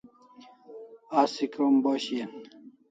[1.21, 2.31] Asi krom bo shian